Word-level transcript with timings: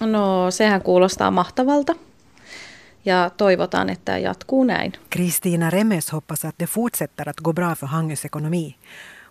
No 0.00 0.50
sehän 0.50 0.82
kuulostaa 0.82 1.30
mahtavalta 1.30 1.94
ja 3.04 3.30
toivotaan, 3.36 3.90
että 3.90 4.18
jatkuu 4.18 4.64
näin. 4.64 4.92
Kristina 5.10 5.70
Remes 5.70 6.12
hoppas 6.12 6.44
att 6.44 6.58
det 6.58 6.66
fortsätter 6.66 7.28
att 7.28 7.40
gå 7.40 7.52
bra 7.52 7.74
för 7.74 7.86
Hangös 7.86 8.24
ekonomi. 8.24 8.76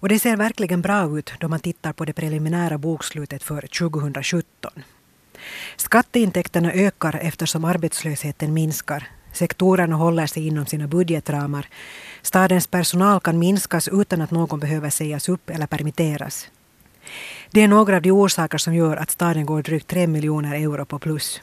Och 0.00 0.08
det 0.08 0.18
ser 0.18 0.36
verkligen 0.36 0.82
bra 0.82 1.18
ut 1.18 1.32
då 1.40 1.48
man 1.48 1.60
tittar 1.60 1.92
på 1.92 2.04
det 2.04 2.12
preliminära 2.12 2.78
bokslutet 2.78 3.42
för 3.42 3.60
2017. 3.60 4.70
Skatteintäkterna 5.76 6.72
ökar 6.72 7.18
eftersom 7.22 7.64
arbetslösheten 7.64 8.54
minskar. 8.54 9.08
Sektorerna 9.32 9.96
håller 9.96 10.26
sig 10.26 10.46
inom 10.46 10.66
sina 10.66 10.86
budgetramar. 10.86 11.68
Stadens 12.22 12.66
personal 12.66 13.20
kan 13.20 13.38
minskas 13.38 13.88
utan 13.88 14.20
att 14.20 14.30
någon 14.30 14.60
behöver 14.60 14.90
sägas 14.90 15.28
upp 15.28 15.50
eller 15.50 15.66
permitteras. 15.66 16.48
Det 17.50 17.62
är 17.62 17.68
några 17.68 17.96
av 17.96 18.02
de 18.02 18.10
orsaker 18.10 18.58
som 18.58 18.74
gör 18.74 18.96
att 18.96 19.10
staden 19.10 19.46
går 19.46 19.62
drygt 19.62 19.86
3 19.86 20.06
miljoner 20.06 20.54
euro 20.54 20.84
på 20.84 20.98
plus. 20.98 21.40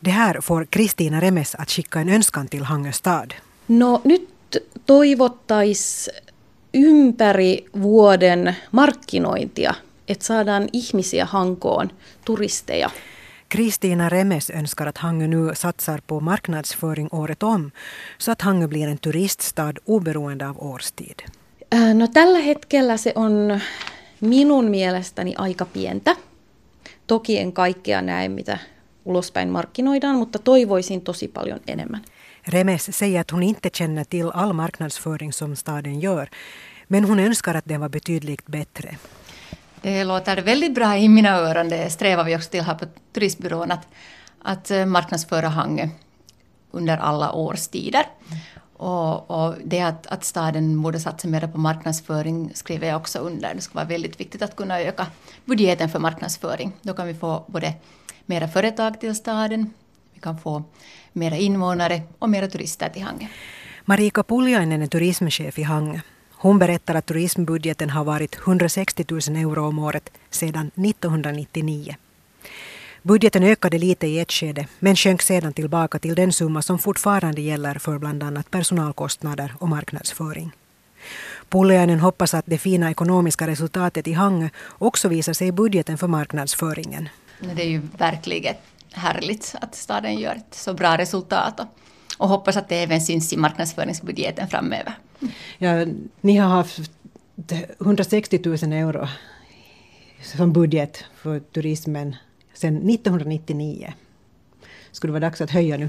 Det 0.00 0.10
här 0.10 0.40
får 0.40 0.64
Kristina 0.64 1.20
Remes 1.20 1.54
att 1.54 1.70
skicka 1.70 2.00
en 2.00 2.08
önskan 2.08 2.48
till 2.48 2.62
Hangö 2.64 2.92
stad. 2.92 3.34
No 3.66 4.00
nyt 4.04 4.28
toivottais 4.86 6.10
ympäri 6.74 7.66
vuoden 7.82 8.56
markkinointia, 8.70 9.74
että 10.08 10.24
saadaan 10.24 10.68
ihmisiä 10.72 11.24
Hankoon, 11.24 11.90
turisteja. 12.24 12.90
Kristina 13.48 14.08
Remes 14.08 14.50
önskar 14.50 14.86
att 14.86 14.98
Hangö 14.98 15.26
nu 15.26 15.54
satsar 15.54 16.00
på 16.06 16.20
marknadsföring 16.20 17.08
året 17.12 17.42
om 17.42 17.70
så 18.18 18.32
att 18.32 18.42
Hangö 18.42 18.66
blir 18.68 18.88
en 18.88 18.98
turiststad 18.98 19.72
oberoende 19.84 20.48
av 20.48 20.62
årstid. 20.62 21.22
Äh, 21.74 21.94
no 21.94 22.06
tällä 22.06 22.38
hetkellä 22.38 22.96
se 22.96 23.12
on 23.14 23.60
minun 24.20 24.64
mielestäni 24.64 25.34
aika 25.38 25.64
pientä. 25.64 26.16
Toki 27.06 27.38
en 27.38 27.52
kaikkea 27.52 28.02
näe, 28.02 28.28
mitä 28.28 28.58
ulospäin 29.04 29.48
markkinoidaan, 29.48 30.16
mutta 30.16 30.38
toivoisin 30.38 31.00
tosi 31.00 31.28
paljon 31.28 31.60
enemmän. 31.66 32.04
Remes 32.48 32.88
säger 32.90 33.20
att 33.20 33.30
hon 33.30 33.42
inte 33.42 33.70
känner 33.70 34.04
till 34.04 34.30
all 34.34 34.52
marknadsföring 34.52 35.32
som 35.32 35.56
staden 35.56 36.00
gör, 36.00 36.28
men 36.88 37.04
hon 37.04 37.18
önskar 37.18 37.54
att 37.54 37.64
den 37.68 37.80
var 37.80 37.88
betydligt 37.88 38.46
bättre. 38.46 38.96
Det 39.82 40.04
låter 40.04 40.42
väldigt 40.42 40.74
bra 40.74 40.96
i 40.96 41.08
mina 41.08 41.36
öron. 41.36 41.68
Det 41.68 41.90
strävar 41.90 42.24
vi 42.24 42.36
också 42.36 42.50
till 42.50 42.62
här 42.62 42.74
på 42.74 42.86
turistbyrån 43.12 43.70
att, 43.70 43.88
att 44.42 44.70
eh, 44.70 44.86
marknadsföra 44.86 45.48
Hangö 45.48 45.88
under 46.70 46.96
alla 46.96 47.32
årstider. 47.32 48.04
Och, 48.78 49.30
och 49.30 49.54
det 49.64 49.80
att, 49.80 50.06
att 50.06 50.24
staden 50.24 50.82
borde 50.82 51.00
satsa 51.00 51.28
mer 51.28 51.46
på 51.46 51.58
marknadsföring 51.58 52.50
skriver 52.54 52.88
jag 52.88 52.96
också 52.96 53.18
under. 53.18 53.54
Det 53.54 53.60
skulle 53.60 53.78
vara 53.78 53.88
väldigt 53.88 54.20
viktigt 54.20 54.42
att 54.42 54.56
kunna 54.56 54.80
öka 54.80 55.06
budgeten 55.44 55.88
för 55.88 55.98
marknadsföring. 55.98 56.72
Då 56.82 56.94
kan 56.94 57.06
vi 57.06 57.14
få 57.14 57.44
både 57.46 57.74
mera 58.26 58.48
företag 58.48 59.00
till 59.00 59.14
staden, 59.14 59.70
vi 60.14 60.20
kan 60.20 60.38
få 60.38 60.62
mera 61.12 61.36
invånare 61.36 62.02
och 62.18 62.30
mera 62.30 62.48
turister 62.48 62.88
till 62.88 63.02
Hangö. 63.02 63.26
Marika 63.84 64.22
Puljainen 64.22 64.82
är 64.82 64.86
turismchef 64.86 65.58
i 65.58 65.62
Hangö. 65.62 66.00
Hon 66.32 66.58
berättar 66.58 66.94
att 66.94 67.06
turismbudgeten 67.06 67.90
har 67.90 68.04
varit 68.04 68.38
160 68.38 69.04
000 69.08 69.20
euro 69.36 69.68
om 69.68 69.78
året 69.78 70.10
sedan 70.30 70.70
1999. 70.74 71.96
Budgeten 73.06 73.42
ökade 73.42 73.78
lite 73.78 74.06
i 74.06 74.18
ett 74.18 74.32
skede 74.32 74.66
men 74.78 74.96
sjönk 74.96 75.22
sedan 75.22 75.52
tillbaka 75.52 75.98
till 75.98 76.14
den 76.14 76.32
summa 76.32 76.62
som 76.62 76.78
fortfarande 76.78 77.40
gäller 77.40 77.74
för 77.74 77.98
bland 77.98 78.22
annat 78.22 78.50
personalkostnader 78.50 79.54
och 79.58 79.68
marknadsföring. 79.68 80.52
Pulliainen 81.48 82.00
hoppas 82.00 82.34
att 82.34 82.44
det 82.46 82.58
fina 82.58 82.90
ekonomiska 82.90 83.46
resultatet 83.46 84.08
i 84.08 84.12
Hangö 84.12 84.48
också 84.78 85.08
visar 85.08 85.32
sig 85.32 85.48
i 85.48 85.52
budgeten 85.52 85.98
för 85.98 86.06
marknadsföringen. 86.06 87.08
Det 87.54 87.62
är 87.62 87.68
ju 87.68 87.82
verkligen 87.98 88.54
härligt 88.92 89.54
att 89.60 89.74
staden 89.74 90.18
gör 90.18 90.34
ett 90.34 90.54
så 90.54 90.74
bra 90.74 90.98
resultat 90.98 91.60
och, 92.18 92.28
hoppas 92.28 92.56
att 92.56 92.68
det 92.68 92.76
även 92.82 93.00
syns 93.00 93.32
i 93.32 93.36
marknadsföringsbudgeten 93.36 94.48
framöver. 94.48 94.94
Ja, 95.58 95.86
ni 96.20 96.36
har 96.36 96.48
haft 96.48 96.80
160 97.80 98.40
000 98.44 98.72
euro 98.72 99.08
som 100.22 100.52
budget 100.52 101.04
för 101.16 101.40
turismen 101.40 102.16
sedan 102.56 102.76
1999. 102.76 103.92
Skulle 104.92 105.08
det 105.10 105.20
vara 105.20 105.30
dags 105.30 105.40
att 105.40 105.50
höja 105.50 105.76
nu? 105.76 105.88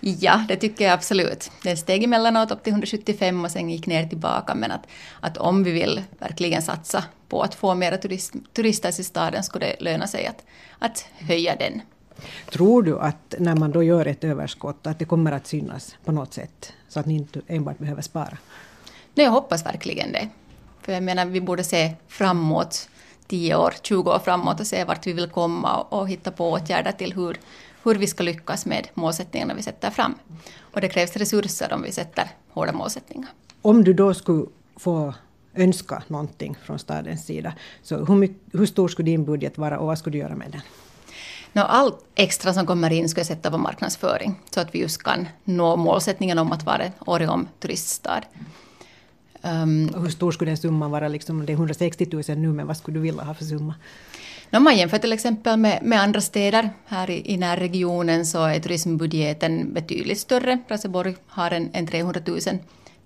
Ja, 0.00 0.44
det 0.48 0.56
tycker 0.56 0.84
jag 0.84 0.94
absolut. 0.94 1.50
Den 1.62 1.76
steg 1.76 2.04
emellanåt 2.04 2.50
upp 2.50 2.62
till 2.62 2.72
175 2.72 3.44
och 3.44 3.50
sen 3.50 3.70
gick 3.70 3.86
ner 3.86 4.06
tillbaka. 4.06 4.54
Men 4.54 4.70
att, 4.70 4.86
att 5.20 5.36
om 5.36 5.64
vi 5.64 5.70
vill 5.70 6.02
verkligen 6.18 6.62
satsa 6.62 7.04
på 7.28 7.42
att 7.42 7.54
få 7.54 7.74
mera 7.74 7.96
turist, 7.96 8.34
turister 8.52 8.92
till 8.92 9.04
staden 9.04 9.42
skulle 9.44 9.66
det 9.66 9.76
löna 9.80 10.06
sig 10.06 10.26
att, 10.26 10.44
att 10.78 11.06
höja 11.18 11.56
den. 11.56 11.80
Tror 12.50 12.82
du 12.82 12.98
att 12.98 13.34
när 13.38 13.56
man 13.56 13.70
då 13.70 13.82
gör 13.82 14.06
ett 14.06 14.24
överskott 14.24 14.86
att 14.86 14.98
det 14.98 15.04
kommer 15.04 15.32
att 15.32 15.46
synas 15.46 15.96
på 16.04 16.12
något 16.12 16.34
sätt? 16.34 16.72
Så 16.88 17.00
att 17.00 17.06
ni 17.06 17.14
inte 17.14 17.40
enbart 17.46 17.78
behöver 17.78 18.02
spara? 18.02 18.38
Nej, 19.14 19.26
jag 19.26 19.30
hoppas 19.30 19.66
verkligen 19.66 20.12
det. 20.12 20.28
För 20.82 20.92
jag 20.92 21.02
menar, 21.02 21.26
vi 21.26 21.40
borde 21.40 21.64
se 21.64 21.94
framåt 22.08 22.88
10 23.30 23.54
år, 23.54 23.74
20 23.82 24.10
år 24.10 24.18
framåt 24.18 24.60
och 24.60 24.66
se 24.66 24.84
vart 24.84 25.06
vi 25.06 25.12
vill 25.12 25.30
komma 25.30 25.76
och, 25.76 26.00
och 26.00 26.08
hitta 26.08 26.30
på 26.30 26.50
åtgärder 26.50 26.92
till 26.92 27.12
hur, 27.12 27.36
hur 27.82 27.94
vi 27.94 28.06
ska 28.06 28.22
lyckas 28.22 28.66
med 28.66 28.88
målsättningarna 28.94 29.54
vi 29.54 29.62
sätter 29.62 29.90
fram. 29.90 30.14
Och 30.60 30.80
det 30.80 30.88
krävs 30.88 31.16
resurser 31.16 31.72
om 31.72 31.82
vi 31.82 31.92
sätter 31.92 32.28
hårda 32.48 32.72
målsättningar. 32.72 33.30
Om 33.62 33.84
du 33.84 33.92
då 33.92 34.14
skulle 34.14 34.46
få 34.76 35.14
önska 35.54 36.02
någonting 36.06 36.56
från 36.64 36.78
stadens 36.78 37.26
sida, 37.26 37.52
så 37.82 38.04
hur, 38.04 38.14
mycket, 38.14 38.36
hur 38.52 38.66
stor 38.66 38.88
skulle 38.88 39.10
din 39.10 39.24
budget 39.24 39.58
vara 39.58 39.78
och 39.78 39.86
vad 39.86 39.98
skulle 39.98 40.14
du 40.14 40.18
göra 40.18 40.36
med 40.36 40.50
den? 40.50 40.60
No, 41.52 41.60
allt 41.60 42.04
extra 42.14 42.52
som 42.52 42.66
kommer 42.66 42.92
in 42.92 43.08
ska 43.08 43.20
jag 43.20 43.26
sätta 43.26 43.50
på 43.50 43.58
marknadsföring 43.58 44.40
så 44.50 44.60
att 44.60 44.74
vi 44.74 44.78
just 44.78 45.02
kan 45.02 45.28
nå 45.44 45.76
målsättningen 45.76 46.38
om 46.38 46.52
att 46.52 46.62
vara 46.62 46.84
en 46.84 46.92
året 47.06 47.30
om 47.30 47.48
turiststad. 47.60 48.20
Um, 49.42 49.94
hur 49.94 50.08
stor 50.08 50.32
skulle 50.32 50.50
den 50.50 50.56
summan 50.56 50.90
vara? 50.90 51.08
Liksom, 51.08 51.46
det 51.46 51.52
är 51.52 51.54
160 51.54 52.06
000 52.28 52.38
nu, 52.38 52.52
men 52.52 52.66
vad 52.66 52.76
skulle 52.76 52.96
du 52.96 53.02
vilja 53.02 53.22
ha 53.22 53.34
för 53.34 53.44
summa? 53.44 53.74
Om 54.52 54.64
man 54.64 54.76
jämför 54.76 54.98
till 54.98 55.12
exempel 55.12 55.58
med, 55.58 55.82
med 55.82 56.00
andra 56.00 56.20
städer 56.20 56.70
här 56.86 57.10
i, 57.10 57.32
i 57.32 57.36
närregionen 57.36 58.26
så 58.26 58.44
är 58.44 58.60
turismbudgeten 58.60 59.74
betydligt 59.74 60.18
större. 60.18 60.58
Raseborg 60.68 61.16
har 61.26 61.50
en, 61.50 61.70
en 61.72 61.86
300 61.86 62.20
000 62.26 62.40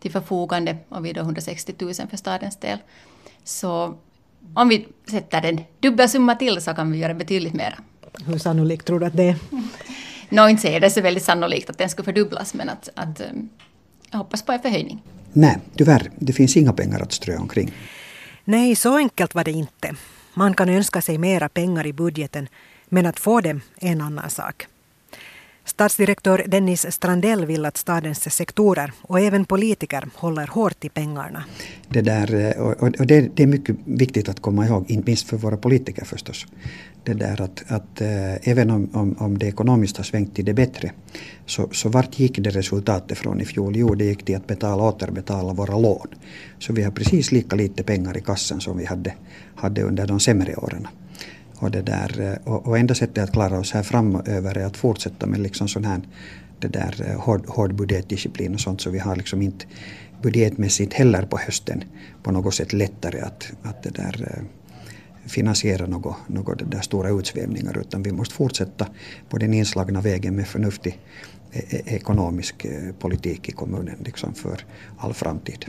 till 0.00 0.10
förfogande 0.10 0.76
och 0.88 1.04
vi 1.04 1.12
har 1.12 1.18
160 1.18 1.74
000 1.78 1.94
för 1.94 2.16
stadens 2.16 2.56
del. 2.56 2.78
Så 3.44 3.98
om 4.54 4.68
vi 4.68 4.86
sätter 5.10 5.46
en 5.46 5.60
dubbel 5.80 6.08
summa 6.08 6.34
till 6.34 6.60
så 6.60 6.74
kan 6.74 6.92
vi 6.92 6.98
göra 6.98 7.14
betydligt 7.14 7.54
mer. 7.54 7.78
Hur 8.26 8.38
sannolikt 8.38 8.86
tror 8.86 9.00
du 9.00 9.06
att 9.06 9.16
det 9.16 9.28
är? 9.28 9.36
Nå, 10.28 10.48
inte 10.48 10.62
säger 10.62 10.80
det 10.80 10.90
så 10.90 11.00
väldigt 11.00 11.24
sannolikt 11.24 11.70
att 11.70 11.78
den 11.78 11.88
ska 11.88 12.02
fördubblas, 12.02 12.54
men 12.54 12.68
att, 12.68 12.88
att 12.94 13.20
jag 14.10 14.18
hoppas 14.18 14.42
på 14.42 14.52
en 14.52 14.60
förhöjning. 14.60 15.02
Nej, 15.36 15.58
tyvärr. 15.76 16.10
Det 16.18 16.32
finns 16.32 16.56
inga 16.56 16.72
pengar 16.72 17.00
att 17.00 17.12
strö 17.12 17.36
omkring. 17.36 17.72
Nej, 18.44 18.76
så 18.76 18.96
enkelt 18.96 19.34
var 19.34 19.44
det 19.44 19.50
inte. 19.50 19.94
Man 20.34 20.54
kan 20.54 20.68
önska 20.68 21.00
sig 21.00 21.18
mera 21.18 21.48
pengar 21.48 21.86
i 21.86 21.92
budgeten, 21.92 22.48
men 22.88 23.06
att 23.06 23.18
få 23.18 23.40
dem 23.40 23.60
är 23.80 23.92
en 23.92 24.00
annan 24.00 24.30
sak. 24.30 24.66
Stadsdirektör 25.64 26.44
Dennis 26.46 26.92
Strandell 26.92 27.46
vill 27.46 27.64
att 27.64 27.76
stadens 27.76 28.34
sektorer 28.34 28.92
och 29.02 29.20
även 29.20 29.44
politiker 29.44 30.08
håller 30.14 30.46
hårt 30.46 30.84
i 30.84 30.88
pengarna. 30.88 31.44
Det, 31.88 32.00
där, 32.00 32.34
eh, 32.34 32.62
och 33.00 33.06
det, 33.06 33.36
det 33.36 33.42
är 33.42 33.46
mycket 33.46 33.76
viktigt 33.84 34.28
att 34.28 34.40
komma 34.40 34.66
ihåg, 34.66 34.90
inte 34.90 35.06
minst 35.06 35.28
för 35.28 35.36
våra 35.36 35.56
politiker 35.56 36.04
förstås. 36.04 36.46
Det 37.04 37.14
där 37.14 37.40
att, 37.40 37.64
att 37.68 38.00
eh, 38.00 38.48
även 38.48 38.70
om, 38.70 38.90
om, 38.92 39.16
om 39.18 39.38
det 39.38 39.46
ekonomiskt 39.46 39.96
har 39.96 40.04
svängt 40.04 40.34
till 40.34 40.44
det 40.44 40.54
bättre 40.54 40.92
så, 41.46 41.68
så 41.72 41.88
vart 41.88 42.18
gick 42.18 42.38
det 42.38 42.50
resultatet 42.50 43.18
från 43.18 43.40
i 43.40 43.44
fjol? 43.44 43.76
Jo, 43.76 43.94
det 43.94 44.04
gick 44.04 44.24
till 44.24 44.36
att 44.36 44.46
betala, 44.46 44.82
återbetala 44.82 45.52
våra 45.52 45.78
lån. 45.78 46.08
Så 46.58 46.72
vi 46.72 46.82
har 46.82 46.90
precis 46.90 47.32
lika 47.32 47.56
lite 47.56 47.82
pengar 47.82 48.16
i 48.16 48.20
kassan 48.20 48.60
som 48.60 48.78
vi 48.78 48.84
hade, 48.84 49.14
hade 49.56 49.82
under 49.82 50.06
de 50.06 50.20
sämre 50.20 50.56
åren. 50.56 50.88
Och, 51.64 51.70
det 51.70 51.82
där, 51.82 52.20
eh, 52.20 52.52
och, 52.52 52.66
och 52.66 52.78
enda 52.78 52.94
sättet 52.94 53.24
att 53.24 53.32
klara 53.32 53.58
oss 53.58 53.72
här 53.72 53.82
framöver 53.82 54.58
är 54.58 54.66
att 54.66 54.76
fortsätta 54.76 55.26
med 55.26 55.40
liksom 55.40 55.68
sån 55.68 55.84
här 55.84 56.00
det 56.58 56.68
där 56.68 57.06
eh, 57.08 57.20
hård, 57.20 57.46
hård 57.48 57.74
budgetdisciplin 57.74 58.54
och 58.54 58.60
sånt 58.60 58.80
så 58.80 58.90
vi 58.90 58.98
har 58.98 59.16
liksom 59.16 59.42
inte 59.42 59.66
budgetmässigt 60.22 60.92
heller 60.92 61.22
på 61.22 61.38
hösten 61.38 61.84
på 62.22 62.32
något 62.32 62.54
sätt 62.54 62.72
lättare 62.72 63.20
att, 63.20 63.52
att 63.62 63.82
det 63.82 63.90
där 63.90 64.36
eh, 64.36 64.44
finansiera 65.28 65.86
något, 65.86 66.16
något 66.26 66.70
där 66.70 66.80
stora 66.80 67.08
utsvävningar 67.08 67.78
utan 67.78 68.02
vi 68.02 68.12
måste 68.12 68.34
fortsätta 68.34 68.86
på 69.28 69.38
den 69.38 69.54
inslagna 69.54 70.00
vägen 70.00 70.36
med 70.36 70.46
förnuftig 70.46 70.98
ekonomisk 71.84 72.66
politik 72.98 73.48
i 73.48 73.52
kommunen 73.52 73.96
liksom 74.04 74.34
för 74.34 74.64
all 74.98 75.14
framtid. 75.14 75.58